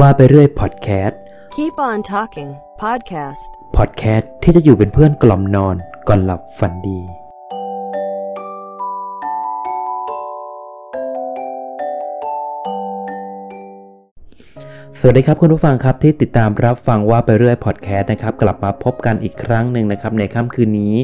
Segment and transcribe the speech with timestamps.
[0.00, 1.18] ว่าไปเรื่อยพอดแคสต์
[1.54, 2.50] Keep on Talking
[2.82, 5.76] Podcast พอดแคสต์ที่จะอยู่เป็นเพื่อนกล่อมนอน
[6.08, 7.00] ก่อนหลับฝันดี
[14.98, 20.94] สวัสดีครับคุณผู้ฟังครับที่ติดตามรับฟังว่าไปเรื่อยพอดแคสต์นะครับกลับมาพบกันอีกครั้งหนึ่งนะครับในค่ำคืนนี้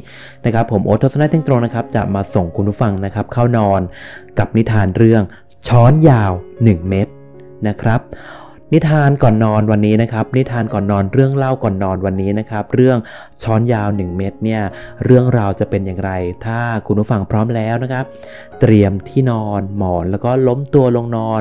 [0.44, 3.80] นะครับผมโอ๊ตทศนัยเที่ยงตรงนะครับจะมาส่งคุณผู้ฟังนะครับเข้านอน
[4.38, 5.22] กับนิทานเรื่อง
[5.68, 6.32] ช้อนยาว
[6.62, 7.06] 1 เม็ด
[7.68, 8.02] นะครับ
[8.72, 12.98] นิทานก่อนนอนวันนี้นะครับ นิทานก่อนนอนเรื่องเล่าก่อนนอนวันนี้นะครับ เรื่อง
[13.42, 14.62] ช้อนยาว 1 เม็ดเนี่ย
[15.04, 16.10] เรื่องราวจะเป็นอย่างไร
[16.46, 18.04] ถ้าคุณผู้ฟังพร้อมแล้วนะครับ
[18.60, 21.40] เตรียมที่นอนหมอนแล้วก็ล้มตัวลงนอน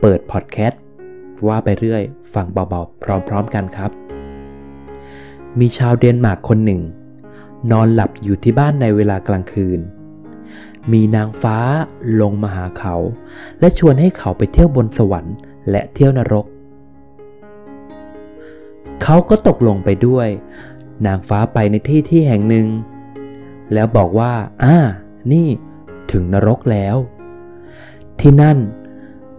[0.00, 0.80] เปิดพอดแคสต์
[1.46, 2.02] ว่าไปเรื่อย
[2.34, 3.90] ฟังเบาๆ พร้อมๆกันครับ
[5.60, 6.80] มีชาวเดนมาร์กคนหนึ่ง
[7.72, 9.80] นอนหลับอยู่ที่บ้านในเวลากลางคืน
[10.92, 11.58] มีนางฟ้า
[12.20, 12.94] ลงมาหาเขา
[13.60, 15.34] และชวนให้เขาไปเที่ยวบนสวรรค์
[15.70, 16.46] และเที่ยวนรก
[19.08, 20.28] เขาก็ตกลงไปด้วย
[21.06, 22.66] นางฟ้าไปในที่ที่แห่งหนึ่ง
[23.72, 24.32] แล้วบอกว่า
[24.64, 24.76] อ่า
[25.32, 25.48] นี่
[26.12, 26.96] ถึงนรกแล้ว
[28.20, 28.58] ที่นั่น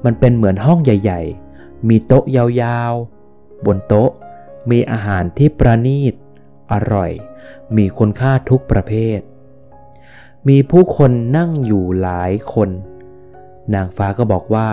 [0.05, 1.21] มันเป็นเหมือนห้องใหญ่
[1.53, 4.09] ๆ มีโต๊ะยาวๆ บนโต๊ะ
[4.71, 6.13] มีอาหารที่ประณีต
[6.71, 7.11] อร่อย
[7.75, 9.19] มีคุณค่าทุกประเภท
[10.47, 12.69] มีผู้คนนั่งอยู่หลายคน
[13.73, 14.69] นางฟ้าก็บอกว่า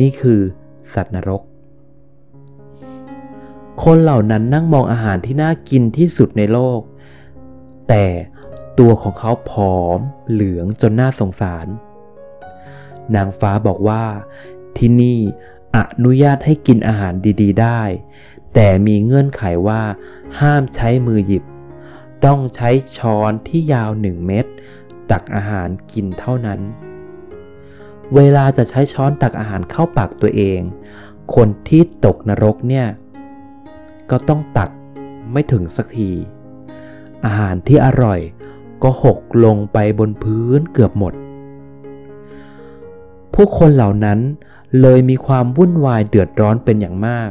[0.00, 0.40] นี่คือ
[0.94, 1.42] สัตว์นรก
[3.84, 6.80] คนเหล่านั้นนั่งมองอาหารที่น่ากินที่สุดในโลก
[7.88, 8.06] แต่
[8.78, 9.98] ตัวของเขาผอม
[10.30, 11.66] เหลืองจนน่าสงสาร
[13.14, 14.04] นางฟ้าบอกว่า
[14.76, 15.20] ที่นี่
[15.76, 17.82] อนุญาตให้กินอาหารดีๆ ได้
[18.54, 19.82] แต่มีเงื่อนไขว่า
[20.40, 21.44] ห้ามใช้มือหยิบ
[22.24, 24.46] ต้องใช้ช้อนที่ยาวหนึ่งเม็ด
[25.10, 26.60] ตักอาหารกินเท่านั้น
[28.14, 30.60] เวลาจะใช้ช้อนตักอาหารเข้าปากตัวเอง
[31.34, 32.86] คนที่ตกนรกเนี่ย
[34.10, 34.70] ก็ต้องตัก
[35.32, 36.10] ไม่ถึงสักที
[37.24, 38.20] อาหารที่อร่อย
[38.82, 41.14] ก็หกลงไปบนพื้นเกือบหมด
[43.34, 44.18] ผู้คนเหล่านั้น
[44.80, 47.30] เลยมีความวุ่นวายเดือดร้อนเป็นอย่างมาก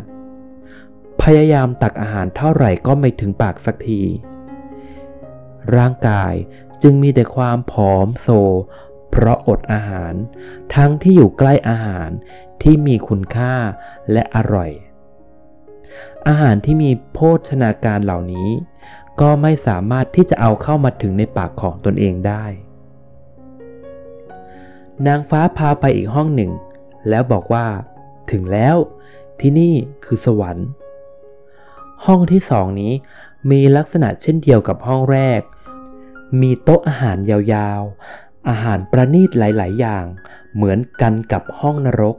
[1.22, 4.02] พยายามตักอาหารเท่าไหร่ก็ไม่ถึงปากสักที
[5.76, 6.34] ร่างกาย
[6.82, 8.28] จึงมีแต่ความผอมโซ
[9.12, 10.14] เพราะอดอาหาร
[10.76, 12.10] ทั้งที่อยู่ใกล้อาหาร
[12.62, 13.56] ที่มีคุณค่า
[14.12, 14.72] และอร่อย
[16.28, 17.20] อาหารที่มีโภ
[17.50, 18.50] ชนาการเหล่านี้
[19.22, 22.46] ก็ไม่สามารถที่จะเอาเข้ามาถึงในปากของตนเองได้
[25.08, 26.52] นางฟ้าพาไปอีกห้องหนึ่ง
[27.10, 27.68] แล้วบอกว่า
[28.32, 28.78] ถึงแล้ว
[29.40, 29.74] ที่นี่
[30.06, 30.68] คือสวรรค์
[32.06, 32.94] ห้องที่สองนี้
[33.52, 35.42] มีลักษณะเช่นเดียวกับห้องแรก
[36.42, 40.06] มีโต๊ะอาหารยาวๆ อาหารประณีตหลาย ๆ อย่าง
[40.56, 42.16] เหมือนกันกับห้องนรก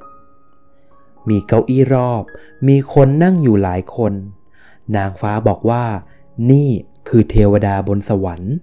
[1.29, 2.23] มีเก้าอี้รอบ
[2.69, 4.13] มีคนนั่งอยู่หลายคน
[4.97, 5.85] นางฟ้าบอกว่า
[6.51, 6.69] นี่
[7.09, 8.55] คือเทวดาบนสวรรค์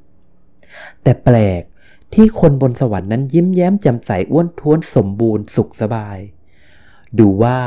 [1.03, 1.61] แต่แปลก
[2.13, 6.17] ที่คนบนสวรรค์นั้นยิ้มแย้มแจ่มใสอ้วนท้วนสมบูรณ์สุขสบาย
[7.19, 7.57] ดูว่า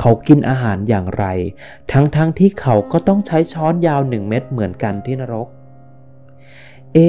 [0.00, 1.24] เขากินอาหารอย่างไร
[1.92, 5.48] ทั้งๆทที่เขาก็ต้องใช้ช้อนยาวหนึ่งเม็ดเหมือนกันที่นรก
[6.94, 7.08] เอ๊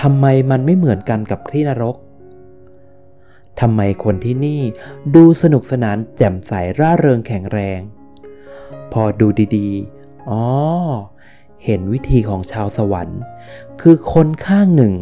[0.00, 1.96] ทำไมมันไม่เหมือนกันกับที่นรก
[3.60, 4.62] ทำไมคนที่นี่
[5.14, 7.80] ดูสนุกสนานแจ่มใสร่าเริงแข็งแรง
[8.92, 9.26] พอดู
[9.56, 10.44] ดีๆ อ๋อ
[11.64, 13.20] เห็นวิธีของชาวสวรรค์
[13.80, 14.94] คือคนข้างหนึ่ง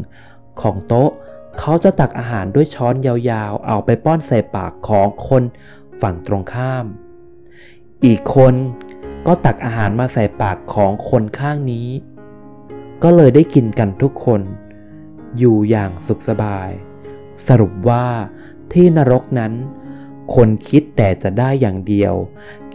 [0.60, 1.10] ของโต๊ะ
[1.58, 5.42] เขาจะตักอาหารด้วยช้อนยาวๆ เอาไปป้อนใส่ปากของคน
[6.00, 6.84] ฝั่งตรงข้าม
[8.04, 8.54] อีกคน
[9.26, 11.88] ก็ตักอาหารมาใส่ปากของคนข้างนี้
[13.02, 14.40] ก็เลยได้กินกันทุกคน
[15.38, 16.68] อยู่อย่างสุขสบาย
[17.48, 18.06] สรุปว่า
[18.72, 19.52] ที่นรกนั้น
[20.34, 22.14] คนคิดแต่จะได้อย่างเดียว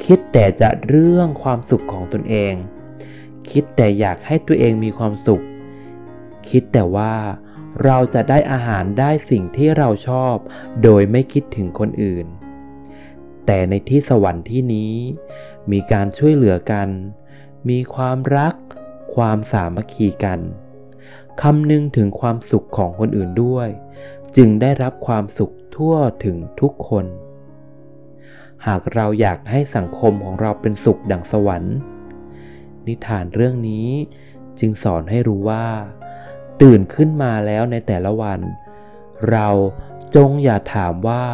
[0.03, 2.53] คิดแต่จะเรื่องความสุขของตนเอง
[3.49, 5.43] คิดแต่อยากให้ตัวเองมีความสุข
[6.49, 7.15] คิดแต่ว่า
[7.83, 10.35] เราจะได้อาหารได้สิ่งที่เราชอบ
[10.83, 12.27] โดยไม่คิดถึงคนอื่น
[13.45, 14.93] แต่ในที่สวรรค์ที่นี้
[15.71, 16.89] มีการช่วยเหลือกัน
[17.69, 18.55] มีความรัก
[19.15, 20.39] ความสามัคคีกัน
[21.41, 23.69] คำนึงถึงความสุขของคนอื่นด้วย
[24.35, 27.05] จึงได้รับความสุข ทั่วถึงทุกคน
[28.67, 31.75] หากเราอยากให้สังคมของเราเป็นสุขดังสวรรค์
[32.87, 33.87] นิทานเรื่องนี้
[34.59, 35.67] จึงสอนให้รู้ว่า
[36.61, 38.39] ตื่นขึ้นมาแล้วในแต่ละวัน
[39.29, 39.47] เรา
[40.15, 41.25] จงอย่าถามว่า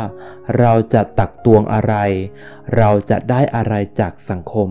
[0.59, 1.95] เราจะตักตวงอะไร
[2.77, 4.69] เราจะได้อะไรจากสังคม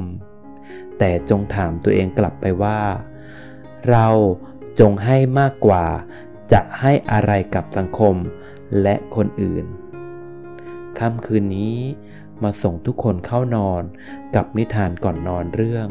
[0.98, 2.80] แต่จงถามตัวเองกลับไปว่า
[3.90, 4.06] เรา
[4.80, 5.86] จงให้มากกว่า
[6.52, 8.16] จะให้อะไรกับสังคม
[8.82, 9.66] และคนอื่น
[10.98, 11.78] ค่ำคืนนี้
[12.42, 13.82] มาส่งทุกคนเข้านอน
[14.34, 15.86] กับนิทานก่อนนอนเรื่อง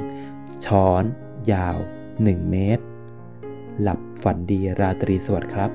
[0.66, 1.04] ช้อน
[1.52, 1.78] ยาว
[2.14, 2.84] 1 เมตร
[3.82, 5.72] หลับฝันดีราตรีสวัสดิ์ครับ